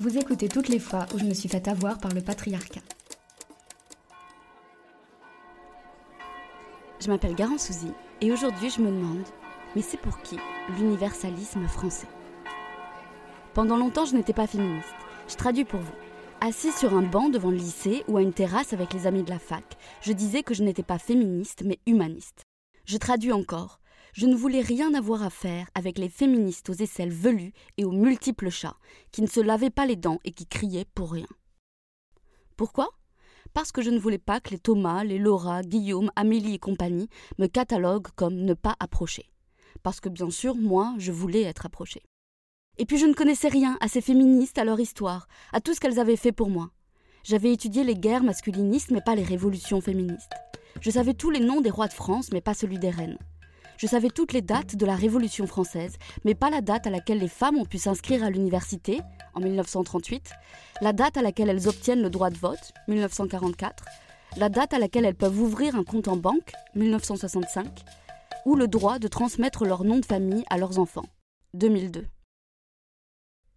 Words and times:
Vous 0.00 0.16
écoutez 0.16 0.48
toutes 0.48 0.68
les 0.68 0.78
fois 0.78 1.06
où 1.12 1.18
je 1.18 1.24
me 1.24 1.34
suis 1.34 1.48
fait 1.48 1.66
avoir 1.66 1.98
par 1.98 2.12
le 2.14 2.20
patriarcat. 2.20 2.82
Je 7.00 7.08
m'appelle 7.08 7.34
Garance 7.34 7.66
Souzy 7.66 7.90
et 8.20 8.30
aujourd'hui 8.30 8.70
je 8.70 8.80
me 8.80 8.92
demande, 8.92 9.24
mais 9.74 9.82
c'est 9.82 9.96
pour 9.96 10.22
qui 10.22 10.38
l'universalisme 10.78 11.66
français? 11.66 12.06
Pendant 13.54 13.76
longtemps 13.76 14.04
je 14.04 14.14
n'étais 14.14 14.32
pas 14.32 14.46
féministe. 14.46 14.94
Je 15.28 15.34
traduis 15.34 15.64
pour 15.64 15.80
vous. 15.80 15.96
Assis 16.40 16.70
sur 16.70 16.94
un 16.94 17.02
banc 17.02 17.28
devant 17.28 17.50
le 17.50 17.56
lycée 17.56 18.04
ou 18.06 18.18
à 18.18 18.22
une 18.22 18.32
terrasse 18.32 18.72
avec 18.72 18.92
les 18.92 19.08
amis 19.08 19.24
de 19.24 19.30
la 19.30 19.40
fac, 19.40 19.64
je 20.02 20.12
disais 20.12 20.44
que 20.44 20.54
je 20.54 20.62
n'étais 20.62 20.84
pas 20.84 20.98
féministe 20.98 21.64
mais 21.66 21.80
humaniste. 21.86 22.42
Je 22.84 22.98
traduis 22.98 23.32
encore. 23.32 23.80
Je 24.12 24.26
ne 24.26 24.34
voulais 24.34 24.60
rien 24.60 24.94
avoir 24.94 25.22
à 25.22 25.30
faire 25.30 25.68
avec 25.74 25.98
les 25.98 26.08
féministes 26.08 26.70
aux 26.70 26.74
aisselles 26.74 27.12
velues 27.12 27.52
et 27.76 27.84
aux 27.84 27.92
multiples 27.92 28.50
chats, 28.50 28.76
qui 29.12 29.22
ne 29.22 29.26
se 29.26 29.40
lavaient 29.40 29.70
pas 29.70 29.86
les 29.86 29.96
dents 29.96 30.20
et 30.24 30.32
qui 30.32 30.46
criaient 30.46 30.86
pour 30.94 31.12
rien. 31.12 31.28
Pourquoi? 32.56 32.90
Parce 33.54 33.72
que 33.72 33.82
je 33.82 33.90
ne 33.90 33.98
voulais 33.98 34.18
pas 34.18 34.40
que 34.40 34.50
les 34.50 34.58
Thomas, 34.58 35.04
les 35.04 35.18
Laura, 35.18 35.62
Guillaume, 35.62 36.10
Amélie 36.16 36.54
et 36.54 36.58
compagnie 36.58 37.08
me 37.38 37.46
cataloguent 37.46 38.08
comme 38.16 38.34
ne 38.34 38.54
pas 38.54 38.76
approcher. 38.80 39.26
Parce 39.82 40.00
que 40.00 40.08
bien 40.08 40.30
sûr, 40.30 40.54
moi, 40.54 40.94
je 40.98 41.12
voulais 41.12 41.42
être 41.42 41.66
approchée. 41.66 42.02
Et 42.78 42.86
puis 42.86 42.98
je 42.98 43.06
ne 43.06 43.14
connaissais 43.14 43.48
rien 43.48 43.76
à 43.80 43.88
ces 43.88 44.00
féministes, 44.00 44.58
à 44.58 44.64
leur 44.64 44.78
histoire, 44.80 45.28
à 45.52 45.60
tout 45.60 45.74
ce 45.74 45.80
qu'elles 45.80 45.98
avaient 45.98 46.16
fait 46.16 46.32
pour 46.32 46.50
moi. 46.50 46.70
J'avais 47.24 47.52
étudié 47.52 47.84
les 47.84 47.96
guerres 47.96 48.22
masculinistes, 48.22 48.90
mais 48.90 49.00
pas 49.00 49.14
les 49.14 49.24
révolutions 49.24 49.80
féministes. 49.80 50.32
Je 50.80 50.90
savais 50.90 51.14
tous 51.14 51.30
les 51.30 51.40
noms 51.40 51.60
des 51.60 51.70
rois 51.70 51.88
de 51.88 51.92
France, 51.92 52.30
mais 52.32 52.40
pas 52.40 52.54
celui 52.54 52.78
des 52.78 52.90
reines. 52.90 53.18
Je 53.78 53.86
savais 53.86 54.10
toutes 54.10 54.32
les 54.32 54.42
dates 54.42 54.74
de 54.74 54.84
la 54.84 54.96
Révolution 54.96 55.46
française, 55.46 55.98
mais 56.24 56.34
pas 56.34 56.50
la 56.50 56.62
date 56.62 56.88
à 56.88 56.90
laquelle 56.90 57.20
les 57.20 57.28
femmes 57.28 57.58
ont 57.58 57.64
pu 57.64 57.78
s'inscrire 57.78 58.24
à 58.24 58.30
l'université, 58.30 59.00
en 59.34 59.40
1938, 59.40 60.32
la 60.80 60.92
date 60.92 61.16
à 61.16 61.22
laquelle 61.22 61.48
elles 61.48 61.68
obtiennent 61.68 62.02
le 62.02 62.10
droit 62.10 62.30
de 62.30 62.36
vote, 62.36 62.72
1944, 62.88 63.84
la 64.36 64.48
date 64.48 64.74
à 64.74 64.80
laquelle 64.80 65.04
elles 65.04 65.14
peuvent 65.14 65.40
ouvrir 65.40 65.76
un 65.76 65.84
compte 65.84 66.08
en 66.08 66.16
banque, 66.16 66.50
1965, 66.74 67.84
ou 68.46 68.56
le 68.56 68.66
droit 68.66 68.98
de 68.98 69.06
transmettre 69.06 69.64
leur 69.64 69.84
nom 69.84 69.98
de 70.00 70.04
famille 70.04 70.44
à 70.50 70.58
leurs 70.58 70.80
enfants, 70.80 71.06
2002. 71.54 72.04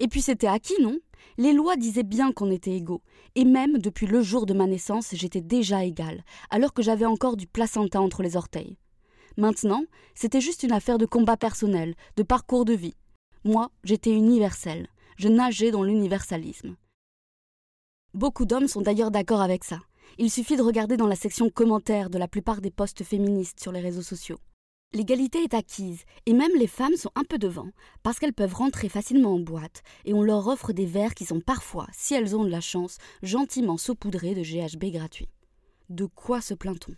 Et 0.02 0.08
puis 0.08 0.22
c'était 0.22 0.46
acquis, 0.46 0.80
non? 0.84 1.00
Les 1.40 1.52
lois 1.52 1.78
disaient 1.78 2.04
bien 2.04 2.32
qu'on 2.32 2.52
était 2.52 2.76
égaux, 2.76 3.02
et 3.34 3.44
même 3.44 3.80
depuis 3.80 4.06
le 4.06 4.22
jour 4.22 4.46
de 4.46 4.54
ma 4.54 4.68
naissance, 4.68 5.16
j'étais 5.16 5.42
déjà 5.42 5.84
égale, 5.84 6.24
alors 6.52 6.74
que 6.74 6.84
j'avais 6.84 7.06
encore 7.06 7.38
du 7.38 7.48
placenta 7.48 8.00
entre 8.00 8.22
les 8.22 8.38
orteils. 8.38 8.78
Maintenant, 9.38 9.84
c'était 10.16 10.42
juste 10.42 10.64
une 10.64 10.72
affaire 10.72 10.98
de 10.98 11.06
combat 11.06 11.38
personnel, 11.38 11.96
de 12.18 12.24
parcours 12.24 12.66
de 12.66 12.74
vie. 12.74 12.96
Moi, 13.44 13.70
j'étais 13.84 14.12
universelle. 14.12 14.88
Je 15.18 15.28
nageais 15.28 15.72
dans 15.72 15.84
l'universalisme. 15.84 16.76
Beaucoup 18.14 18.46
d'hommes 18.46 18.68
sont 18.68 18.82
d'ailleurs 18.82 19.12
d'accord 19.12 19.42
avec 19.42 19.64
ça. 19.64 19.80
Il 20.18 20.30
suffit 20.30 20.58
de 20.58 20.62
regarder 20.62 20.98
dans 20.98 21.08
la 21.08 21.16
section 21.16 21.50
commentaires 21.50 22.10
de 22.10 22.18
la 22.18 22.28
plupart 22.28 22.60
des 22.60 22.72
posts 22.72 23.04
féministes 23.04 23.62
sur 23.62 23.72
les 23.72 23.80
réseaux 23.80 24.02
sociaux. 24.02 24.38
L'égalité 24.94 25.42
est 25.44 25.54
acquise, 25.54 26.04
et 26.26 26.34
même 26.34 26.52
les 26.58 26.68
femmes 26.68 26.98
sont 26.98 27.12
un 27.16 27.24
peu 27.24 27.38
devant, 27.38 27.70
parce 28.04 28.20
qu'elles 28.20 28.34
peuvent 28.34 28.54
rentrer 28.54 28.90
facilement 28.90 29.36
en 29.36 29.40
boîte, 29.40 29.84
et 30.04 30.14
on 30.14 30.22
leur 30.22 30.46
offre 30.48 30.74
des 30.74 30.86
verres 30.86 31.16
qui 31.16 31.24
sont 31.24 31.40
parfois, 31.40 31.88
si 31.94 32.14
elles 32.14 32.36
ont 32.36 32.44
de 32.44 32.50
la 32.50 32.60
chance, 32.60 32.98
gentiment 33.24 33.78
saupoudrés 33.78 34.36
de 34.36 34.44
GHB 34.44 34.92
gratuit. 34.92 35.30
De 35.90 36.06
quoi 36.06 36.42
se 36.42 36.54
plaint-on? 36.54 36.94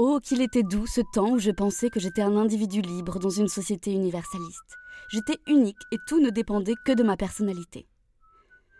Oh, 0.00 0.20
qu'il 0.22 0.42
était 0.42 0.62
doux 0.62 0.86
ce 0.86 1.00
temps 1.00 1.30
où 1.30 1.40
je 1.40 1.50
pensais 1.50 1.90
que 1.90 1.98
j'étais 1.98 2.22
un 2.22 2.36
individu 2.36 2.80
libre 2.80 3.18
dans 3.18 3.30
une 3.30 3.48
société 3.48 3.90
universaliste. 3.90 4.76
J'étais 5.10 5.38
unique 5.48 5.74
et 5.90 5.96
tout 6.06 6.20
ne 6.20 6.30
dépendait 6.30 6.76
que 6.86 6.92
de 6.92 7.02
ma 7.02 7.16
personnalité. 7.16 7.88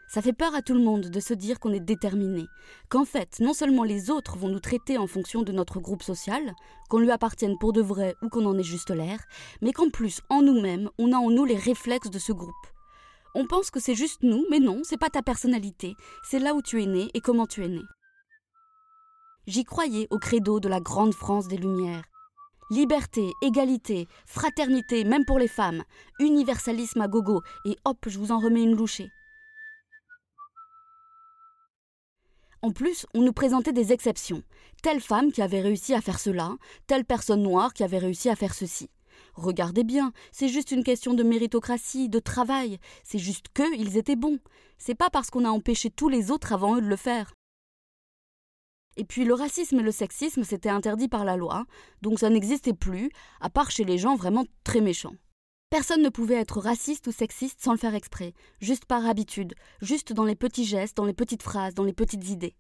Ça 0.07 0.23
fait 0.23 0.33
peur 0.33 0.55
à 0.55 0.63
tout 0.63 0.75
le 0.75 0.81
monde 0.81 1.11
de 1.11 1.19
se 1.19 1.35
dire 1.35 1.59
qu'on 1.59 1.73
est 1.73 1.81
déterminé, 1.81 2.47
qu'en 2.89 3.05
fait, 3.05 3.41
non 3.41 3.53
seulement 3.53 3.83
les 3.83 4.11
autres 4.11 4.39
vont 4.39 4.49
nous 4.49 4.61
traiter 4.61 4.97
en 4.97 5.09
fonction 5.09 5.43
de 5.43 5.51
notre 5.51 5.81
groupe 5.81 6.05
social, 6.05 6.55
qu'on 6.89 7.01
lui 7.01 7.11
appartienne 7.11 7.59
pour 7.59 7.73
de 7.73 7.83
vrai 7.83 8.15
ou 8.23 8.29
qu'on 8.29 8.47
en 8.47 8.57
ait 8.57 8.63
juste 8.63 8.91
l'air, 8.91 9.19
mais 9.61 9.73
qu'en 9.73 9.91
plus, 9.91 10.21
en 10.31 10.41
nous-mêmes, 10.41 10.89
on 10.99 11.13
a 11.13 11.17
en 11.17 11.31
nous 11.31 11.45
les 11.45 11.57
réflexes 11.57 12.11
de 12.11 12.21
ce 12.21 12.31
groupe. 12.31 12.55
On 13.35 13.45
pense 13.45 13.73
que 13.73 13.81
c'est 13.81 13.97
juste 13.97 14.23
nous, 14.23 14.47
mais 14.53 14.61
non, 14.61 14.83
c'est 14.85 15.01
pas 15.01 15.11
ta 15.11 15.23
personnalité, 15.23 15.97
c'est 16.23 16.39
là 16.39 16.55
où 16.55 16.63
tu 16.63 16.81
es 16.81 16.87
né 16.87 17.11
et 17.13 17.21
comment 17.21 17.49
tu 17.49 17.65
es 17.65 17.69
né. 17.69 17.83
J'y 19.49 19.65
croyais 19.65 20.09
au 20.11 20.19
credo 20.19 20.61
de 20.61 20.69
la 20.69 20.79
grande 20.79 21.15
France 21.15 21.49
des 21.49 21.57
Lumières. 21.57 22.05
Liberté, 22.69 23.33
égalité, 23.41 24.07
fraternité, 24.27 25.05
même 25.05 25.25
pour 25.25 25.39
les 25.39 25.49
femmes, 25.49 25.85
universalisme 26.21 27.01
à 27.01 27.09
gogo, 27.09 27.41
et 27.65 27.79
hop, 27.87 27.97
je 28.09 28.19
vous 28.19 28.31
en 28.31 28.41
remets 28.41 28.63
une 28.63 28.77
louchée. 28.77 29.09
En 32.61 32.73
plus, 32.73 33.07
on 33.15 33.23
nous 33.23 33.33
présentait 33.33 33.73
des 33.73 33.91
exceptions. 33.91 34.43
Telle 34.83 35.01
femme 35.01 35.33
qui 35.33 35.41
avait 35.41 35.63
réussi 35.63 35.95
à 35.95 36.03
faire 36.03 36.21
cela, 36.21 36.51
telle 36.87 37.07
personne 37.07 37.43
noire 37.43 37.73
qui 37.73 37.85
avait 37.85 37.97
réussi 37.97 38.29
à 38.29 38.37
faire 38.37 38.53
ceci. 38.53 38.91
Regardez 39.33 39.83
bien, 39.83 40.13
c'est 40.31 40.49
juste 40.49 40.73
une 40.73 40.85
question 40.85 41.15
de 41.15 41.23
méritocratie, 41.23 42.11
de 42.11 42.19
travail. 42.19 42.79
C'est 43.03 43.19
juste 43.19 43.47
qu'eux, 43.55 43.75
ils 43.79 43.97
étaient 43.97 44.15
bons. 44.15 44.41
C'est 44.77 44.95
pas 44.95 45.09
parce 45.09 45.31
qu'on 45.31 45.47
a 45.47 45.51
empêché 45.51 45.89
tous 45.89 46.11
les 46.11 46.31
autres 46.31 46.53
avant 46.53 46.77
eux 46.77 46.83
de 46.83 46.87
le 46.87 46.97
faire. 46.97 47.33
Et 48.99 49.05
puis 49.05 49.25
le 49.25 49.33
racisme 49.33 49.79
et 49.79 49.85
le 49.85 49.93
sexisme, 49.93 50.43
c'était 50.43 50.69
interdit 50.69 51.07
par 51.07 51.25
la 51.25 51.37
loi, 51.37 51.67
donc 52.03 52.19
ça 52.19 52.31
n'existait 52.31 52.75
plus, 52.75 53.11
à 53.41 53.49
part 53.49 53.71
chez 53.71 53.85
les 53.85 53.97
gens 53.97 54.17
vraiment 54.17 54.45
très 54.65 54.81
méchants. 54.81 55.15
Personne 55.71 56.03
ne 56.03 56.09
pouvait 56.09 56.35
être 56.35 56.59
raciste 56.59 57.07
ou 57.07 57.13
sexiste 57.13 57.63
sans 57.63 57.71
le 57.71 57.79
faire 57.79 57.95
exprès, 57.95 58.33
juste 58.61 58.87
par 58.87 59.07
habitude, 59.07 59.55
juste 59.81 60.13
dans 60.13 60.25
les 60.25 60.35
petits 60.35 60.65
gestes, 60.65 60.97
dans 60.97 61.05
les 61.05 61.15
petites 61.15 61.45
phrases, 61.45 61.75
dans 61.75 61.85
les 61.85 61.93
petites 61.93 62.29
idées. 62.29 62.57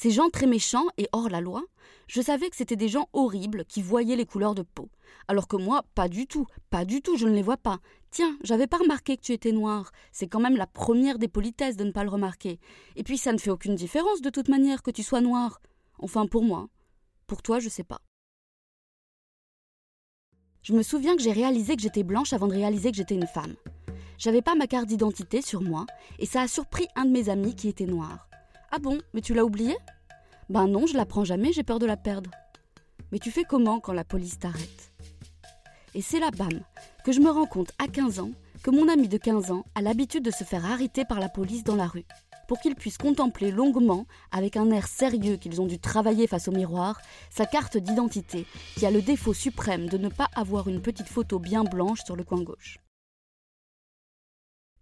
Ces 0.00 0.12
gens 0.12 0.30
très 0.30 0.46
méchants 0.46 0.86
et 0.96 1.08
hors 1.10 1.28
la 1.28 1.40
loi, 1.40 1.64
je 2.06 2.22
savais 2.22 2.48
que 2.48 2.54
c'était 2.54 2.76
des 2.76 2.86
gens 2.86 3.08
horribles 3.14 3.64
qui 3.64 3.82
voyaient 3.82 4.14
les 4.14 4.26
couleurs 4.26 4.54
de 4.54 4.62
peau. 4.62 4.88
Alors 5.26 5.48
que 5.48 5.56
moi, 5.56 5.82
pas 5.96 6.08
du 6.08 6.28
tout, 6.28 6.46
pas 6.70 6.84
du 6.84 7.02
tout, 7.02 7.16
je 7.16 7.26
ne 7.26 7.34
les 7.34 7.42
vois 7.42 7.56
pas. 7.56 7.80
Tiens, 8.12 8.38
j'avais 8.44 8.68
pas 8.68 8.76
remarqué 8.76 9.16
que 9.16 9.22
tu 9.22 9.32
étais 9.32 9.50
noir. 9.50 9.90
C'est 10.12 10.28
quand 10.28 10.38
même 10.38 10.56
la 10.56 10.68
première 10.68 11.18
des 11.18 11.26
politesses 11.26 11.76
de 11.76 11.82
ne 11.82 11.90
pas 11.90 12.04
le 12.04 12.10
remarquer. 12.10 12.60
Et 12.94 13.02
puis 13.02 13.18
ça 13.18 13.32
ne 13.32 13.38
fait 13.38 13.50
aucune 13.50 13.74
différence 13.74 14.20
de 14.20 14.30
toute 14.30 14.48
manière 14.48 14.84
que 14.84 14.92
tu 14.92 15.02
sois 15.02 15.20
noir. 15.20 15.60
Enfin 15.98 16.28
pour 16.28 16.44
moi. 16.44 16.68
Pour 17.26 17.42
toi, 17.42 17.58
je 17.58 17.68
sais 17.68 17.82
pas. 17.82 18.00
Je 20.62 20.74
me 20.74 20.84
souviens 20.84 21.16
que 21.16 21.22
j'ai 21.22 21.32
réalisé 21.32 21.74
que 21.74 21.82
j'étais 21.82 22.04
blanche 22.04 22.32
avant 22.32 22.46
de 22.46 22.54
réaliser 22.54 22.92
que 22.92 22.96
j'étais 22.96 23.16
une 23.16 23.26
femme. 23.26 23.56
J'avais 24.16 24.42
pas 24.42 24.54
ma 24.54 24.68
carte 24.68 24.86
d'identité 24.86 25.42
sur 25.42 25.60
moi, 25.60 25.86
et 26.20 26.26
ça 26.26 26.42
a 26.42 26.46
surpris 26.46 26.86
un 26.94 27.04
de 27.04 27.10
mes 27.10 27.30
amis 27.30 27.56
qui 27.56 27.66
était 27.66 27.86
noir. 27.86 28.27
Ah 28.70 28.78
bon, 28.78 28.98
mais 29.14 29.22
tu 29.22 29.32
l'as 29.32 29.46
oublié? 29.46 29.76
Ben 30.50 30.66
non, 30.66 30.86
je 30.86 30.94
la 30.94 31.06
prends 31.06 31.24
jamais, 31.24 31.52
j'ai 31.52 31.62
peur 31.62 31.78
de 31.78 31.86
la 31.86 31.96
perdre. 31.96 32.30
Mais 33.10 33.18
tu 33.18 33.30
fais 33.30 33.44
comment 33.44 33.80
quand 33.80 33.94
la 33.94 34.04
police 34.04 34.38
t'arrête? 34.38 34.92
Et 35.94 36.02
c'est 36.02 36.20
là, 36.20 36.30
bam, 36.30 36.60
que 37.02 37.12
je 37.12 37.20
me 37.20 37.30
rends 37.30 37.46
compte 37.46 37.72
à 37.78 37.88
15 37.88 38.20
ans 38.20 38.30
que 38.62 38.70
mon 38.70 38.88
ami 38.88 39.08
de 39.08 39.16
15 39.16 39.52
ans 39.52 39.64
a 39.74 39.80
l'habitude 39.80 40.22
de 40.22 40.30
se 40.30 40.44
faire 40.44 40.66
arrêter 40.66 41.06
par 41.06 41.18
la 41.18 41.30
police 41.30 41.64
dans 41.64 41.76
la 41.76 41.86
rue, 41.86 42.04
pour 42.46 42.60
qu'il 42.60 42.74
puisse 42.74 42.98
contempler 42.98 43.50
longuement, 43.50 44.04
avec 44.32 44.58
un 44.58 44.70
air 44.70 44.86
sérieux 44.86 45.38
qu'ils 45.38 45.62
ont 45.62 45.66
dû 45.66 45.78
travailler 45.78 46.26
face 46.26 46.48
au 46.48 46.52
miroir, 46.52 47.00
sa 47.30 47.46
carte 47.46 47.78
d'identité, 47.78 48.44
qui 48.76 48.84
a 48.84 48.90
le 48.90 49.00
défaut 49.00 49.32
suprême 49.32 49.88
de 49.88 49.96
ne 49.96 50.10
pas 50.10 50.28
avoir 50.34 50.68
une 50.68 50.82
petite 50.82 51.08
photo 51.08 51.38
bien 51.38 51.64
blanche 51.64 52.04
sur 52.04 52.16
le 52.16 52.24
coin 52.24 52.42
gauche. 52.42 52.78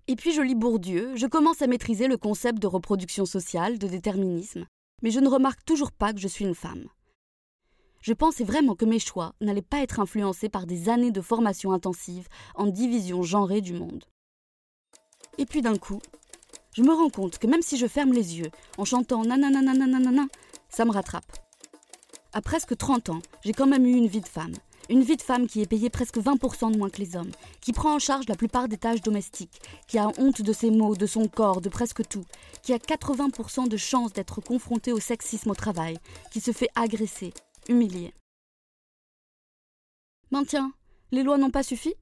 Et 0.08 0.14
puis 0.14 0.32
je 0.32 0.40
lis 0.40 0.54
Bourdieu, 0.54 1.16
je 1.16 1.26
commence 1.26 1.62
à 1.62 1.66
maîtriser 1.66 2.06
le 2.06 2.16
concept 2.16 2.60
de 2.60 2.68
reproduction 2.68 3.26
sociale, 3.26 3.78
de 3.78 3.88
déterminisme, 3.88 4.66
mais 5.03 5.10
je 5.10 5.18
ne 5.18 5.28
remarque 5.28 5.64
toujours 5.64 5.91
pas 5.91 6.12
que 6.12 6.20
je 6.20 6.28
suis 6.28 6.44
une 6.44 6.54
femme. 6.54 6.84
Je 8.03 8.12
pensais 8.12 8.44
vraiment 8.44 8.76
que 8.76 8.84
mes 8.84 9.00
choix 9.00 9.34
n'allaient 9.41 9.62
pas 9.62 9.82
être 9.82 9.98
influencés 9.98 10.48
par 10.48 10.66
des 10.66 10.88
années 10.88 11.10
de 11.10 11.20
formation 11.20 11.72
intensive 11.72 12.28
en 12.54 12.66
division 12.66 13.24
genrée 13.24 13.60
du 13.60 13.72
monde. 13.72 14.04
Et 15.38 15.44
puis 15.44 15.60
d'un 15.60 15.76
coup, 15.76 15.98
je 16.72 16.82
me 16.82 16.92
rends 16.92 17.10
compte 17.10 17.38
que 17.38 17.48
même 17.48 17.62
si 17.62 17.76
je 17.76 17.88
ferme 17.88 18.12
les 18.12 18.38
yeux 18.38 18.50
en 18.78 18.84
chantant 18.84 19.24
nanananananana, 19.24 20.26
ça 20.68 20.84
me 20.84 20.92
rattrape. 20.92 21.32
À 22.32 22.42
presque 22.42 22.76
30 22.76 23.09
ans, 23.09 23.22
j'ai 23.42 23.52
quand 23.52 23.66
même 23.66 23.86
eu 23.86 23.97
une 23.97 24.06
vie 24.06 24.20
de 24.20 24.28
femme, 24.28 24.54
une 24.88 25.03
vie 25.03 25.16
de 25.16 25.22
femme 25.22 25.47
qui 25.47 25.62
est 25.62 25.66
payée 25.66 25.91
presque 25.91 26.18
20% 26.18 26.72
de 26.72 26.78
moins 26.78 26.91
que 26.91 27.00
les 27.00 27.16
hommes, 27.16 27.30
qui 27.60 27.72
prend 27.72 27.94
en 27.94 27.98
charge 27.98 28.28
la 28.28 28.36
plupart 28.36 28.68
des 28.68 28.78
tâches 28.78 29.03
domestiques, 29.03 29.60
qui 29.88 29.98
a 29.98 30.09
honte 30.18 30.42
de 30.42 30.53
ses 30.53 30.71
mots, 30.71 30.97
de 30.97 31.06
son 31.06 31.28
corps, 31.28 31.60
de 31.60 31.68
presque 31.68 32.06
tout, 32.09 32.24
qui 32.62 32.72
a 32.72 32.78
80% 32.78 33.68
de 33.68 33.77
chances 33.77 34.12
d'être 34.12 34.41
confrontée 34.41 34.92
au 34.92 35.00
sexisme 35.00 35.50
au 35.50 35.54
travail, 35.54 35.98
qui 36.30 36.41
se 36.41 36.53
fait 36.53 36.68
agresser, 36.74 37.33
humilier. 37.68 38.12
Tiens, 40.47 40.72
les 41.12 41.22
lois 41.22 41.38
n'ont 41.38 41.50
pas 41.50 41.62
suffi? 41.62 41.94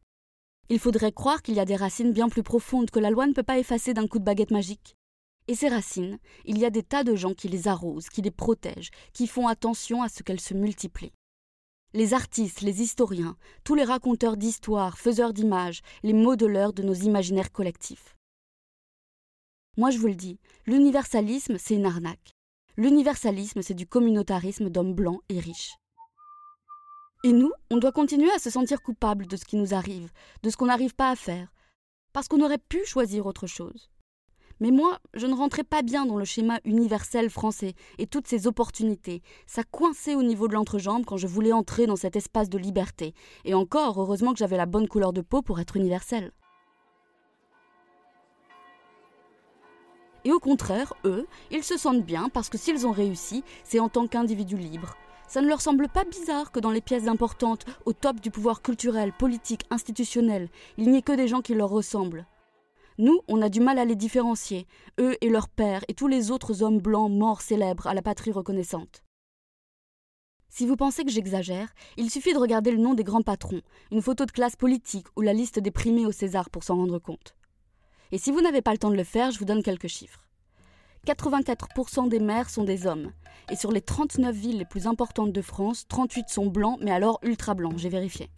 Il 0.69 0.79
faudrait 0.79 1.13
croire 1.13 1.43
qu'il 1.43 1.55
y 1.55 1.61
a 1.61 1.65
des 1.65 1.77
racines 1.77 2.13
bien 2.13 2.29
plus 2.29 2.43
profondes 2.43 2.91
que 2.91 2.99
la 2.99 3.11
loi 3.11 3.27
ne 3.27 3.33
peut 3.33 3.43
pas 3.43 3.59
effacer 3.59 3.95
d'un 3.95 4.09
coup 4.09 4.19
de 4.19 4.25
baguette 4.25 4.51
magique. 4.51 4.97
Et 5.47 5.55
ces 5.55 5.69
racines, 5.69 6.19
il 6.47 6.59
y 6.59 6.65
a 6.65 6.71
des 6.71 6.83
tas 6.83 7.05
de 7.05 7.15
gens 7.15 7.35
qui 7.35 7.49
les 7.49 7.69
arrosent, 7.69 8.09
qui 8.09 8.23
les 8.23 8.31
protègent, 8.31 8.91
qui 9.13 9.27
font 9.27 9.47
attention 9.47 10.03
à 10.03 10.09
ce 10.09 10.23
qu'elles 10.23 10.41
se 10.41 10.55
multiplient. 10.55 11.13
Les 11.97 12.13
artistes, 12.13 12.63
les 12.63 12.83
historiens, 12.83 13.37
tous 13.63 13.77
les 13.77 13.85
raconteurs 13.85 14.37
d'histoires, 14.37 14.99
faiseurs 14.99 15.33
d'images, 15.33 15.81
les 16.03 16.13
modeleurs 16.13 16.73
de 16.73 16.83
nos 16.83 16.93
imaginaires 16.93 17.53
collectifs. 17.53 18.17
Moi 19.77 19.91
je 19.91 19.99
vous 19.99 20.09
le 20.09 20.17
dis, 20.17 20.41
l'universalisme 20.67 21.57
c'est 21.57 21.77
une 21.77 21.87
arnaque. 21.87 22.33
L'universalisme 22.77 23.63
c'est 23.63 23.75
du 23.75 23.87
communautarisme 23.87 24.71
d'hommes 24.71 24.93
blancs 24.93 25.21
et 25.29 25.39
riches. 25.39 25.77
Et 27.23 27.31
nous, 27.31 27.53
on 27.71 27.77
doit 27.77 27.93
continuer 27.93 28.33
à 28.33 28.41
se 28.41 28.51
sentir 28.51 28.83
coupable 28.83 29.29
de 29.29 29.37
ce 29.37 29.45
qui 29.45 29.57
nous 29.57 29.73
arrive, 29.73 30.11
de 30.43 30.51
ce 30.51 30.57
qu'on 30.57 30.67
n'arrive 30.67 30.97
pas 30.97 31.11
à 31.11 31.17
faire, 31.17 31.55
parce 32.13 32.27
qu'on 32.27 32.43
aurait 32.43 32.59
pu 32.59 32.85
choisir 32.85 33.25
autre 33.25 33.47
chose. 33.47 33.89
Mais 34.65 34.71
moi, 34.71 34.99
je 35.13 35.27
ne 35.27 35.35
rentrais 35.35 35.63
pas 35.63 35.83
bien 35.83 36.07
dans 36.07 36.17
le 36.17 36.25
schéma 36.25 36.59
universel 36.65 37.29
français 37.29 37.75
et 37.99 38.07
toutes 38.07 38.27
ces 38.27 38.47
opportunités. 38.47 39.21
Ça 39.47 39.63
coinçait 39.63 40.15
au 40.15 40.23
niveau 40.23 40.49
de 40.49 40.55
l'entrejambe 40.55 41.05
quand 41.05 41.19
je 41.19 41.27
voulais 41.27 41.53
entrer 41.53 41.87
dans 41.87 41.97
cet 41.97 42.17
espace 42.17 42.49
de 42.49 42.57
liberté. 42.57 43.13
Et 43.45 43.53
encore, 43.53 44.01
heureusement 44.01 44.33
que 44.33 44.39
j'avais 44.39 44.57
la 44.57 44.65
bonne 44.65 44.89
couleur 44.89 45.13
de 45.13 45.21
peau 45.21 45.43
pour 45.43 45.61
être 45.61 45.77
universel. 45.77 46.33
Et 50.25 50.33
au 50.33 50.41
contraire, 50.41 50.95
eux, 51.05 51.27
ils 51.51 51.63
se 51.63 51.77
sentent 51.77 52.07
bien 52.07 52.31
parce 52.31 52.49
que 52.49 52.57
s'ils 52.57 52.87
ont 52.87 52.93
réussi, 52.93 53.45
c'est 53.65 53.81
en 53.81 53.91
tant 53.91 54.07
qu'individus 54.07 54.57
libres, 54.57 54.97
ça 55.29 55.43
ne 55.43 55.47
leur 55.47 55.61
semble 55.61 55.91
pas 55.91 56.05
bizarre 56.05 56.53
que 56.53 56.61
dans 56.61 56.71
les 56.71 56.81
pièces 56.81 57.07
importantes, 57.07 57.67
au 57.85 57.93
top 57.93 58.19
du 58.19 58.31
pouvoir 58.31 58.63
culturel, 58.63 59.13
politique, 59.13 59.67
institutionnel, 59.69 60.49
il 60.79 60.91
n'y 60.91 60.97
ait 60.97 61.03
que 61.03 61.13
des 61.13 61.29
gens 61.29 61.43
qui 61.43 61.53
leur 61.53 61.69
ressemblent. 61.69 62.25
Nous, 62.97 63.21
on 63.27 63.43
a 63.43 63.49
du 63.49 63.59
mal 63.59 63.79
à 63.81 63.85
les 63.85 63.97
différencier, 63.97 64.69
eux 65.01 65.17
et 65.21 65.29
leurs 65.29 65.49
pères 65.49 65.85
et 65.89 65.95
tous 65.95 66.07
les 66.07 66.31
autres 66.31 66.63
hommes 66.63 66.79
blancs 66.79 67.11
morts 67.11 67.41
célèbres 67.41 67.89
à 67.89 67.95
la 67.95 68.03
patrie 68.03 68.31
reconnaissante. 68.31 69.03
Si 70.49 70.65
vous 70.65 70.77
pensez 70.77 71.05
que 71.05 71.11
j'exagère, 71.11 71.75
il 71.97 72.09
suffit 72.09 72.33
de 72.33 72.39
regarder 72.39 72.71
le 72.71 72.79
nom 72.79 72.95
des 72.95 73.03
grands 73.03 73.23
patrons, 73.23 73.63
une 73.91 74.01
photo 74.01 74.27
de 74.27 74.31
classe 74.31 74.55
politique 74.55 75.09
ou 75.17 75.23
la 75.23 75.33
liste 75.33 75.59
des 75.59 75.73
primés 75.73 76.07
au 76.07 76.13
César 76.13 76.51
pour 76.51 76.63
s'en 76.63 76.77
rendre 76.77 77.01
compte. 77.01 77.35
Et 78.13 78.19
si 78.19 78.31
vous 78.31 78.41
n'avez 78.41 78.63
pas 78.63 78.71
le 78.71 78.79
temps 78.79 78.91
de 78.91 78.97
le 78.97 79.03
faire, 79.03 79.33
je 79.33 79.41
vous 79.41 79.45
donne 79.45 79.65
quelques 79.65 79.89
chiffres. 79.89 80.29
84% 81.05 82.09
des 82.09 82.21
maires 82.21 82.49
sont 82.49 82.63
des 82.63 82.87
hommes. 82.87 83.11
Et 83.51 83.57
sur 83.57 83.73
les 83.73 83.81
39 83.81 84.33
villes 84.37 84.59
les 84.59 84.65
plus 84.65 84.87
importantes 84.87 85.33
de 85.33 85.43
France, 85.43 85.89
38 85.89 86.29
sont 86.29 86.47
blancs, 86.47 86.79
mais 86.81 86.93
alors 86.93 87.19
ultra 87.25 87.55
blancs, 87.55 87.77
j'ai 87.77 87.89
vérifié. 87.89 88.31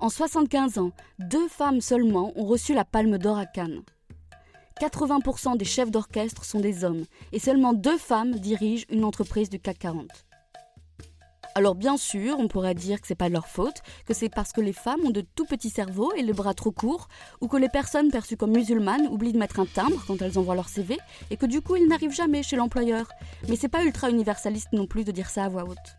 En 0.00 0.10
75 0.10 0.78
ans, 0.78 0.92
deux 1.18 1.48
femmes 1.48 1.80
seulement 1.80 2.32
ont 2.36 2.46
reçu 2.46 2.72
la 2.72 2.84
Palme 2.84 3.18
d'Or 3.18 3.36
à 3.36 3.46
Cannes. 3.46 3.82
80% 4.80 5.56
des 5.56 5.64
chefs 5.64 5.90
d'orchestre 5.90 6.44
sont 6.44 6.60
des 6.60 6.84
hommes, 6.84 7.04
et 7.32 7.40
seulement 7.40 7.72
deux 7.72 7.98
femmes 7.98 8.36
dirigent 8.36 8.86
une 8.90 9.02
entreprise 9.02 9.50
du 9.50 9.58
CAC 9.58 9.80
40. 9.80 10.08
Alors 11.56 11.74
bien 11.74 11.96
sûr, 11.96 12.38
on 12.38 12.46
pourrait 12.46 12.76
dire 12.76 13.00
que 13.00 13.08
c'est 13.08 13.16
pas 13.16 13.28
de 13.28 13.34
leur 13.34 13.48
faute, 13.48 13.82
que 14.06 14.14
c'est 14.14 14.28
parce 14.28 14.52
que 14.52 14.60
les 14.60 14.72
femmes 14.72 15.04
ont 15.04 15.10
de 15.10 15.24
tout 15.34 15.46
petits 15.46 15.70
cerveaux 15.70 16.12
et 16.12 16.22
les 16.22 16.32
bras 16.32 16.54
trop 16.54 16.70
courts, 16.70 17.08
ou 17.40 17.48
que 17.48 17.56
les 17.56 17.68
personnes 17.68 18.12
perçues 18.12 18.36
comme 18.36 18.52
musulmanes 18.52 19.08
oublient 19.08 19.32
de 19.32 19.38
mettre 19.38 19.58
un 19.58 19.66
timbre 19.66 20.04
quand 20.06 20.22
elles 20.22 20.38
envoient 20.38 20.54
leur 20.54 20.68
CV, 20.68 20.96
et 21.30 21.36
que 21.36 21.46
du 21.46 21.60
coup 21.60 21.74
ils 21.74 21.88
n'arrivent 21.88 22.14
jamais 22.14 22.44
chez 22.44 22.54
l'employeur. 22.54 23.08
Mais 23.48 23.56
c'est 23.56 23.66
pas 23.66 23.82
ultra 23.82 24.10
universaliste 24.10 24.68
non 24.72 24.86
plus 24.86 25.02
de 25.02 25.10
dire 25.10 25.28
ça 25.28 25.46
à 25.46 25.48
voix 25.48 25.64
haute. 25.64 25.96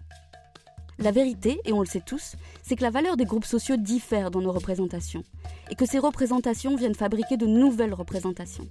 La 1.01 1.12
vérité, 1.12 1.62
et 1.63 1.72
on 1.72 1.80
le 1.80 1.86
sait 1.86 2.04
tous, 2.06 2.36
c'est 2.62 2.75
que 2.75 2.84
la 2.84 2.90
valeur 2.90 3.16
des 3.16 3.24
groupes 3.24 3.46
sociaux 3.46 3.78
diffère 3.78 4.31
dans 4.31 4.42
nos 4.42 4.51
représentations, 4.51 5.24
et 5.72 5.75
que 5.75 5.86
ces 5.86 5.98
représentations 5.98 6.75
viennent 6.75 6.94
fabriquer 6.94 7.38
de 7.38 7.46
nouvelles 7.46 7.94
représentations. 7.94 8.68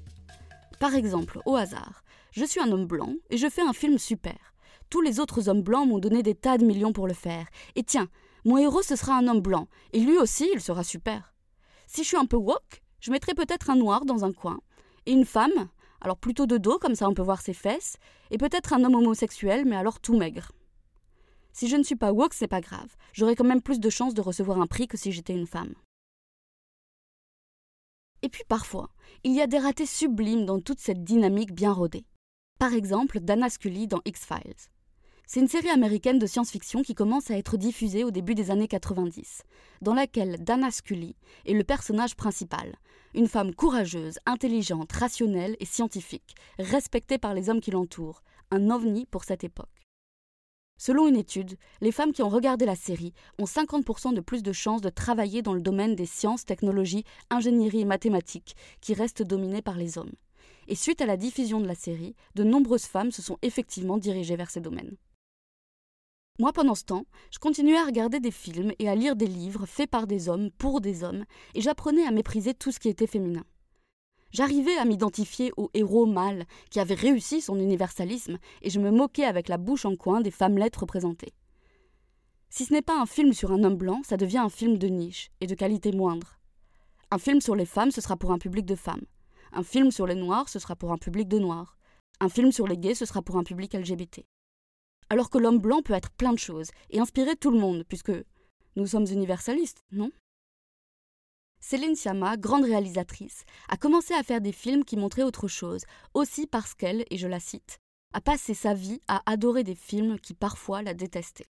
Par 0.78 0.94
exemple, 0.94 1.40
au 1.46 1.56
hasard, 1.56 2.04
je 2.32 2.44
suis 2.44 2.60
un 2.60 2.70
homme 2.70 2.84
blanc 2.84 3.14
et 3.30 3.38
je 3.38 3.48
fais 3.48 3.62
un 3.62 3.72
film 3.72 3.96
super. 3.96 4.36
Tous 4.90 5.00
les 5.00 5.20
autres 5.20 5.48
hommes 5.48 5.62
blancs 5.62 5.88
m'ont 5.88 5.98
donné 5.98 6.22
des 6.22 6.34
tas 6.34 6.58
de 6.58 6.66
millions 6.66 6.92
pour 6.92 7.06
le 7.06 7.14
faire. 7.14 7.46
Et 7.76 7.82
tiens, 7.82 8.08
mon 8.44 8.58
héros 8.58 8.82
ce 8.82 8.94
sera 8.94 9.16
un 9.16 9.26
homme 9.26 9.40
blanc, 9.40 9.66
et 9.94 10.00
lui 10.00 10.18
aussi 10.18 10.50
il 10.52 10.60
sera 10.60 10.84
super. 10.84 11.34
Si 11.86 12.02
je 12.02 12.08
suis 12.08 12.16
un 12.18 12.26
peu 12.26 12.36
woke, 12.36 12.82
je 13.00 13.10
mettrai 13.10 13.32
peut-être 13.32 13.70
un 13.70 13.76
noir 13.76 14.04
dans 14.04 14.26
un 14.26 14.32
coin, 14.32 14.60
et 15.06 15.12
une 15.12 15.24
femme, 15.24 15.68
alors 16.02 16.18
plutôt 16.18 16.46
de 16.46 16.58
dos, 16.58 16.78
comme 16.78 16.94
ça 16.94 17.08
on 17.08 17.14
peut 17.14 17.22
voir 17.22 17.40
ses 17.40 17.54
fesses, 17.54 17.96
et 18.30 18.36
peut-être 18.36 18.74
un 18.74 18.84
homme 18.84 18.96
homosexuel, 18.96 19.64
mais 19.64 19.76
alors 19.76 19.98
tout 19.98 20.16
maigre. 20.16 20.52
Si 21.58 21.66
je 21.66 21.74
ne 21.74 21.82
suis 21.82 21.96
pas 21.96 22.12
woke, 22.12 22.34
c'est 22.34 22.46
pas 22.46 22.60
grave, 22.60 22.94
j'aurai 23.12 23.34
quand 23.34 23.42
même 23.42 23.60
plus 23.60 23.80
de 23.80 23.90
chances 23.90 24.14
de 24.14 24.20
recevoir 24.20 24.60
un 24.60 24.68
prix 24.68 24.86
que 24.86 24.96
si 24.96 25.10
j'étais 25.10 25.32
une 25.32 25.48
femme. 25.48 25.74
Et 28.22 28.28
puis 28.28 28.44
parfois, 28.46 28.90
il 29.24 29.32
y 29.32 29.40
a 29.40 29.48
des 29.48 29.58
ratés 29.58 29.84
sublimes 29.84 30.46
dans 30.46 30.60
toute 30.60 30.78
cette 30.78 31.02
dynamique 31.02 31.52
bien 31.52 31.72
rodée. 31.72 32.06
Par 32.60 32.74
exemple, 32.74 33.18
Dana 33.18 33.50
Scully 33.50 33.88
dans 33.88 34.02
X-Files. 34.04 34.68
C'est 35.26 35.40
une 35.40 35.48
série 35.48 35.70
américaine 35.70 36.20
de 36.20 36.26
science-fiction 36.28 36.82
qui 36.82 36.94
commence 36.94 37.28
à 37.28 37.36
être 37.36 37.56
diffusée 37.56 38.04
au 38.04 38.12
début 38.12 38.36
des 38.36 38.52
années 38.52 38.68
90, 38.68 39.42
dans 39.82 39.94
laquelle 39.94 40.36
Dana 40.44 40.70
Scully 40.70 41.16
est 41.44 41.54
le 41.54 41.64
personnage 41.64 42.14
principal, 42.14 42.76
une 43.14 43.26
femme 43.26 43.52
courageuse, 43.52 44.20
intelligente, 44.26 44.92
rationnelle 44.92 45.56
et 45.58 45.66
scientifique, 45.66 46.36
respectée 46.60 47.18
par 47.18 47.34
les 47.34 47.50
hommes 47.50 47.60
qui 47.60 47.72
l'entourent, 47.72 48.22
un 48.52 48.70
ovni 48.70 49.06
pour 49.06 49.24
cette 49.24 49.42
époque. 49.42 49.77
Selon 50.78 51.08
une 51.08 51.16
étude, 51.16 51.58
les 51.80 51.90
femmes 51.90 52.12
qui 52.12 52.22
ont 52.22 52.28
regardé 52.28 52.64
la 52.64 52.76
série 52.76 53.12
ont 53.38 53.44
50% 53.44 54.14
de 54.14 54.20
plus 54.20 54.44
de 54.44 54.52
chances 54.52 54.80
de 54.80 54.88
travailler 54.88 55.42
dans 55.42 55.52
le 55.52 55.60
domaine 55.60 55.96
des 55.96 56.06
sciences, 56.06 56.44
technologies, 56.44 57.04
ingénierie 57.30 57.80
et 57.80 57.84
mathématiques, 57.84 58.54
qui 58.80 58.94
restent 58.94 59.24
dominées 59.24 59.62
par 59.62 59.76
les 59.76 59.98
hommes. 59.98 60.12
Et 60.68 60.76
suite 60.76 61.00
à 61.00 61.06
la 61.06 61.16
diffusion 61.16 61.60
de 61.60 61.66
la 61.66 61.74
série, 61.74 62.14
de 62.36 62.44
nombreuses 62.44 62.86
femmes 62.86 63.10
se 63.10 63.22
sont 63.22 63.38
effectivement 63.42 63.98
dirigées 63.98 64.36
vers 64.36 64.50
ces 64.50 64.60
domaines. 64.60 64.96
Moi, 66.38 66.52
pendant 66.52 66.76
ce 66.76 66.84
temps, 66.84 67.06
je 67.32 67.40
continuais 67.40 67.76
à 67.76 67.84
regarder 67.84 68.20
des 68.20 68.30
films 68.30 68.72
et 68.78 68.88
à 68.88 68.94
lire 68.94 69.16
des 69.16 69.26
livres 69.26 69.66
faits 69.66 69.90
par 69.90 70.06
des 70.06 70.28
hommes 70.28 70.50
pour 70.52 70.80
des 70.80 71.02
hommes, 71.02 71.24
et 71.54 71.60
j'apprenais 71.60 72.06
à 72.06 72.12
mépriser 72.12 72.54
tout 72.54 72.70
ce 72.70 72.78
qui 72.78 72.88
était 72.88 73.08
féminin. 73.08 73.44
J'arrivais 74.30 74.76
à 74.76 74.84
m'identifier 74.84 75.52
au 75.56 75.70
héros 75.74 76.06
mâle 76.06 76.44
qui 76.70 76.80
avait 76.80 76.94
réussi 76.94 77.40
son 77.40 77.58
universalisme, 77.58 78.38
et 78.62 78.70
je 78.70 78.80
me 78.80 78.90
moquais 78.90 79.24
avec 79.24 79.48
la 79.48 79.58
bouche 79.58 79.84
en 79.84 79.96
coin 79.96 80.20
des 80.20 80.30
femmes 80.30 80.58
lettres 80.58 80.80
représentées. 80.80 81.32
Si 82.50 82.64
ce 82.64 82.72
n'est 82.72 82.82
pas 82.82 83.00
un 83.00 83.06
film 83.06 83.32
sur 83.32 83.52
un 83.52 83.62
homme 83.64 83.76
blanc, 83.76 84.02
ça 84.04 84.16
devient 84.16 84.38
un 84.38 84.48
film 84.48 84.78
de 84.78 84.88
niche 84.88 85.30
et 85.40 85.46
de 85.46 85.54
qualité 85.54 85.92
moindre. 85.92 86.38
Un 87.10 87.18
film 87.18 87.40
sur 87.40 87.54
les 87.54 87.66
femmes, 87.66 87.90
ce 87.90 88.00
sera 88.00 88.16
pour 88.16 88.32
un 88.32 88.38
public 88.38 88.66
de 88.66 88.74
femmes. 88.74 89.04
Un 89.52 89.62
film 89.62 89.90
sur 89.90 90.06
les 90.06 90.14
noirs, 90.14 90.48
ce 90.48 90.58
sera 90.58 90.76
pour 90.76 90.92
un 90.92 90.98
public 90.98 91.28
de 91.28 91.38
noirs. 91.38 91.78
Un 92.20 92.28
film 92.28 92.52
sur 92.52 92.66
les 92.66 92.76
gays, 92.76 92.94
ce 92.94 93.06
sera 93.06 93.22
pour 93.22 93.36
un 93.36 93.44
public 93.44 93.74
LGBT 93.74 94.24
alors 95.10 95.30
que 95.30 95.38
l'homme 95.38 95.58
blanc 95.58 95.82
peut 95.82 95.94
être 95.94 96.10
plein 96.10 96.32
de 96.32 96.38
choses 96.38 96.70
et 96.90 97.00
inspirer 97.00 97.36
tout 97.36 97.50
le 97.50 97.58
monde, 97.58 97.84
puisque 97.88 98.12
nous 98.76 98.86
sommes 98.86 99.06
universalistes, 99.06 99.84
non? 99.92 100.10
Céline 101.60 101.96
Sciamma, 101.96 102.36
grande 102.36 102.64
réalisatrice, 102.64 103.44
a 103.68 103.76
commencé 103.76 104.14
à 104.14 104.22
faire 104.22 104.40
des 104.40 104.52
films 104.52 104.84
qui 104.84 104.96
montraient 104.96 105.22
autre 105.22 105.48
chose, 105.48 105.82
aussi 106.14 106.46
parce 106.46 106.74
qu'elle, 106.74 107.04
et 107.10 107.18
je 107.18 107.26
la 107.26 107.40
cite, 107.40 107.80
a 108.12 108.20
passé 108.20 108.54
sa 108.54 108.74
vie 108.74 109.00
à 109.08 109.22
adorer 109.26 109.64
des 109.64 109.74
films 109.74 110.18
qui 110.18 110.34
parfois 110.34 110.82
la 110.82 110.94
détestaient. 110.94 111.48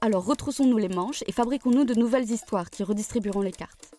Alors 0.00 0.24
retroussons-nous 0.24 0.78
les 0.78 0.88
manches 0.88 1.22
et 1.26 1.32
fabriquons-nous 1.32 1.84
de 1.84 1.94
nouvelles 1.94 2.30
histoires 2.30 2.70
qui 2.70 2.82
redistribueront 2.82 3.40
les 3.40 3.52
cartes. 3.52 3.94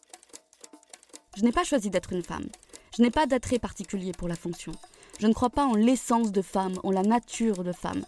Je 1.35 1.43
n'ai 1.43 1.51
pas 1.51 1.63
choisi 1.63 1.89
d'être 1.89 2.13
une 2.13 2.23
femme. 2.23 2.47
Je 2.95 3.01
n'ai 3.03 3.11
pas 3.11 3.27
d'attrait 3.27 3.59
particulier 3.59 4.11
pour 4.11 4.27
la 4.27 4.35
fonction. 4.35 4.71
Je 5.19 5.27
ne 5.27 5.33
crois 5.33 5.49
pas 5.49 5.65
en 5.65 5.75
l'essence 5.75 6.31
de 6.31 6.41
femme, 6.41 6.79
en 6.83 6.91
la 6.91 7.03
nature 7.03 7.63
de 7.63 7.71
femme. 7.71 8.05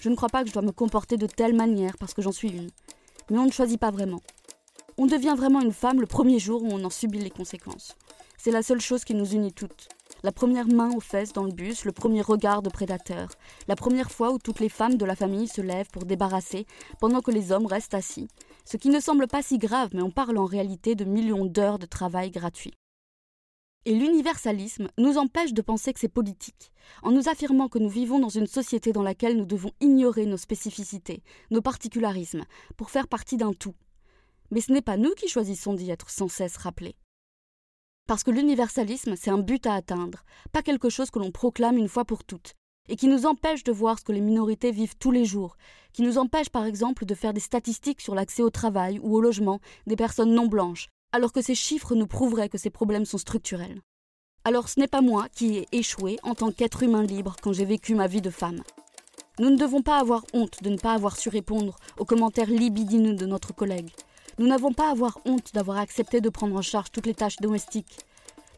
Je 0.00 0.08
ne 0.08 0.16
crois 0.16 0.28
pas 0.28 0.42
que 0.42 0.48
je 0.48 0.54
dois 0.54 0.62
me 0.62 0.72
comporter 0.72 1.16
de 1.16 1.26
telle 1.26 1.54
manière 1.54 1.96
parce 1.98 2.14
que 2.14 2.22
j'en 2.22 2.32
suis 2.32 2.50
une. 2.50 2.70
Mais 3.30 3.38
on 3.38 3.46
ne 3.46 3.52
choisit 3.52 3.78
pas 3.78 3.90
vraiment. 3.90 4.20
On 4.98 5.06
devient 5.06 5.34
vraiment 5.36 5.62
une 5.62 5.72
femme 5.72 6.00
le 6.00 6.06
premier 6.06 6.38
jour 6.38 6.62
où 6.62 6.68
on 6.70 6.84
en 6.84 6.90
subit 6.90 7.18
les 7.18 7.30
conséquences. 7.30 7.96
C'est 8.36 8.50
la 8.50 8.62
seule 8.62 8.80
chose 8.80 9.04
qui 9.04 9.14
nous 9.14 9.32
unit 9.32 9.52
toutes. 9.52 9.88
La 10.22 10.32
première 10.32 10.66
main 10.66 10.90
aux 10.94 11.00
fesses 11.00 11.32
dans 11.32 11.44
le 11.44 11.52
bus, 11.52 11.86
le 11.86 11.92
premier 11.92 12.20
regard 12.20 12.60
de 12.60 12.68
prédateur, 12.68 13.30
la 13.68 13.76
première 13.76 14.10
fois 14.10 14.32
où 14.32 14.38
toutes 14.38 14.60
les 14.60 14.68
femmes 14.68 14.96
de 14.96 15.04
la 15.06 15.16
famille 15.16 15.48
se 15.48 15.62
lèvent 15.62 15.90
pour 15.90 16.04
débarrasser 16.04 16.66
pendant 17.00 17.22
que 17.22 17.30
les 17.30 17.52
hommes 17.52 17.66
restent 17.66 17.94
assis. 17.94 18.28
Ce 18.66 18.76
qui 18.76 18.90
ne 18.90 19.00
semble 19.00 19.28
pas 19.28 19.42
si 19.42 19.56
grave, 19.58 19.90
mais 19.94 20.02
on 20.02 20.10
parle 20.10 20.36
en 20.36 20.44
réalité 20.44 20.94
de 20.94 21.04
millions 21.04 21.46
d'heures 21.46 21.78
de 21.78 21.86
travail 21.86 22.30
gratuit. 22.30 22.74
Et 23.84 23.94
l'universalisme 23.94 24.88
nous 24.98 25.16
empêche 25.16 25.54
de 25.54 25.62
penser 25.62 25.92
que 25.92 26.00
c'est 26.00 26.08
politique, 26.08 26.70
en 27.02 27.12
nous 27.12 27.28
affirmant 27.28 27.68
que 27.68 27.78
nous 27.78 27.88
vivons 27.88 28.20
dans 28.20 28.28
une 28.28 28.46
société 28.46 28.92
dans 28.92 29.02
laquelle 29.02 29.36
nous 29.36 29.46
devons 29.46 29.72
ignorer 29.80 30.26
nos 30.26 30.36
spécificités, 30.36 31.22
nos 31.50 31.62
particularismes, 31.62 32.44
pour 32.76 32.90
faire 32.90 33.08
partie 33.08 33.38
d'un 33.38 33.54
tout. 33.54 33.74
Mais 34.52 34.60
ce 34.60 34.70
n'est 34.70 34.82
pas 34.82 34.98
nous 34.98 35.14
qui 35.14 35.28
choisissons 35.28 35.72
d'y 35.72 35.90
être 35.90 36.10
sans 36.10 36.28
cesse 36.28 36.58
rappelés. 36.58 36.94
Parce 38.06 38.22
que 38.22 38.30
l'universalisme, 38.30 39.16
c'est 39.16 39.30
un 39.30 39.38
but 39.38 39.66
à 39.66 39.74
atteindre, 39.74 40.24
pas 40.52 40.62
quelque 40.62 40.90
chose 40.90 41.10
que 41.10 41.18
l'on 41.18 41.30
proclame 41.30 41.78
une 41.78 41.88
fois 41.88 42.04
pour 42.04 42.22
toutes, 42.22 42.54
et 42.88 42.96
qui 42.96 43.08
nous 43.08 43.24
empêche 43.24 43.64
de 43.64 43.72
voir 43.72 43.98
ce 43.98 44.04
que 44.04 44.12
les 44.12 44.20
minorités 44.20 44.70
vivent 44.70 44.96
tous 44.98 45.10
les 45.10 45.24
jours, 45.24 45.56
qui 45.94 46.02
nous 46.02 46.18
empêche 46.18 46.50
par 46.50 46.66
exemple 46.66 47.06
de 47.06 47.14
faire 47.14 47.32
des 47.32 47.40
statistiques 47.40 48.02
sur 48.02 48.14
l'accès 48.14 48.42
au 48.42 48.50
travail 48.50 48.98
ou 49.02 49.16
au 49.16 49.22
logement 49.22 49.60
des 49.86 49.96
personnes 49.96 50.34
non 50.34 50.46
blanches, 50.46 50.88
alors 51.12 51.32
que 51.32 51.40
ces 51.40 51.54
chiffres 51.54 51.94
nous 51.94 52.06
prouveraient 52.06 52.50
que 52.50 52.58
ces 52.58 52.70
problèmes 52.70 53.06
sont 53.06 53.18
structurels. 53.18 53.80
Alors 54.44 54.68
ce 54.68 54.80
n'est 54.80 54.88
pas 54.88 55.00
moi 55.00 55.28
qui 55.30 55.56
ai 55.56 55.68
échoué 55.72 56.18
en 56.24 56.34
tant 56.34 56.52
qu'être 56.52 56.82
humain 56.82 57.04
libre 57.04 57.36
quand 57.40 57.54
j'ai 57.54 57.64
vécu 57.64 57.94
ma 57.94 58.06
vie 58.06 58.20
de 58.20 58.30
femme. 58.30 58.62
Nous 59.38 59.48
ne 59.48 59.56
devons 59.56 59.80
pas 59.80 59.98
avoir 59.98 60.24
honte 60.34 60.62
de 60.62 60.68
ne 60.68 60.76
pas 60.76 60.92
avoir 60.92 61.16
su 61.16 61.30
répondre 61.30 61.78
aux 61.96 62.04
commentaires 62.04 62.50
libidineux 62.50 63.14
de 63.14 63.24
notre 63.24 63.54
collègue. 63.54 63.90
Nous 64.38 64.46
n'avons 64.46 64.72
pas 64.72 64.88
à 64.88 64.92
avoir 64.92 65.18
honte 65.24 65.52
d'avoir 65.52 65.78
accepté 65.78 66.20
de 66.20 66.28
prendre 66.28 66.56
en 66.56 66.62
charge 66.62 66.90
toutes 66.90 67.06
les 67.06 67.14
tâches 67.14 67.36
domestiques. 67.36 67.98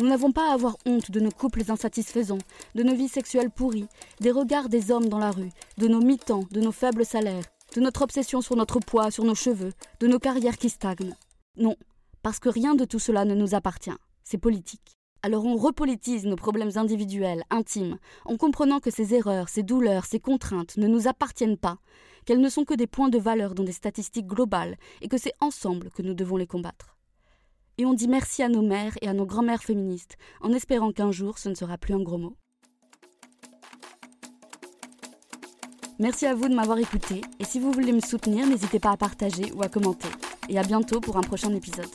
Nous 0.01 0.09
n'avons 0.09 0.33
pas 0.33 0.51
à 0.51 0.55
avoir 0.55 0.77
honte 0.87 1.11
de 1.11 1.21
nos 1.21 1.31
couples 1.31 1.63
insatisfaisants, 1.69 2.39
de 2.75 2.83
nos 2.83 2.95
vies 2.95 3.09
sexuelles 3.09 3.51
pourries, 3.51 3.87
des 4.21 4.31
regards 4.31 4.69
des 4.69 4.91
hommes 4.91 5.09
dans 5.09 5.19
la 5.19 5.31
rue, 5.31 5.51
de 5.79 5.89
nos 5.89 6.01
mi-temps, 6.01 6.45
de 6.51 6.61
nos 6.61 6.73
faibles 6.73 7.05
salaires, 7.05 7.45
de 7.75 7.81
notre 7.81 8.03
obsession 8.03 8.41
sur 8.41 8.57
notre 8.57 8.81
poids, 8.81 9.11
sur 9.11 9.25
nos 9.25 9.35
cheveux, 9.35 9.73
de 10.01 10.07
nos 10.07 10.19
carrières 10.19 10.59
qui 10.59 10.69
stagnent. 10.69 11.15
Non, 11.57 11.77
parce 12.23 12.41
que 12.41 12.49
rien 12.49 12.75
de 12.75 12.85
tout 12.85 12.99
cela 12.99 13.25
ne 13.25 13.35
nous 13.35 13.55
appartient. 13.55 13.91
C'est 14.25 14.39
politique. 14.39 14.99
Alors 15.25 15.47
on 15.47 15.57
repolitise 15.57 16.27
nos 16.27 16.37
problèmes 16.37 16.73
individuels, 16.77 17.45
intimes, 17.49 17.97
en 18.27 18.37
comprenant 18.37 18.79
que 18.79 18.91
ces 18.91 19.15
erreurs, 19.15 19.49
ces 19.49 19.63
douleurs, 19.63 20.05
ces 20.05 20.21
contraintes 20.21 20.77
ne 20.77 20.87
nous 20.87 21.09
appartiennent 21.09 21.57
pas, 21.57 21.79
qu'elles 22.27 22.43
ne 22.43 22.51
sont 22.51 22.67
que 22.67 22.75
des 22.75 22.87
points 22.87 23.09
de 23.09 23.17
valeur 23.17 23.55
dans 23.55 23.65
des 23.65 23.73
statistiques 23.73 24.27
globales, 24.27 24.77
et 25.01 25.09
que 25.09 25.17
c'est 25.17 25.33
ensemble 25.41 25.91
que 25.93 26.03
nous 26.03 26.13
devons 26.13 26.37
les 26.37 26.47
combattre. 26.47 26.99
Et 27.79 27.87
on 27.87 27.95
dit 27.95 28.07
merci 28.07 28.43
à 28.43 28.51
nos 28.51 28.61
mères 28.61 28.99
et 29.01 29.09
à 29.09 29.15
nos 29.15 29.25
grands-mères 29.25 29.63
féministes, 29.63 30.19
en 30.43 30.53
espérant 30.53 30.93
qu'un 30.93 31.11
jour 31.11 31.39
ce 31.39 31.49
ne 31.49 31.55
sera 31.55 31.79
plus 31.79 31.95
un 31.95 32.03
gros 32.03 32.19
mot. 32.19 32.37
Merci 35.99 36.27
à 36.27 36.35
vous 36.35 36.51
de 36.51 36.55
m'avoir 36.55 36.77
écouté, 36.77 37.23
et 37.39 37.45
si 37.45 37.61
vous 37.61 37.73
voulez 37.73 37.93
me 37.93 38.01
soutenir, 38.01 38.47
n'hésitez 38.47 38.79
pas 38.79 38.91
à 38.91 38.99
partager 38.99 39.51
ou 39.53 39.63
à 39.63 39.69
commenter. 39.71 40.09
Et 40.51 40.59
à 40.59 40.63
bientôt 40.63 41.01
pour 41.01 41.17
un 41.17 41.23
prochain 41.23 41.55
épisode. 41.55 41.89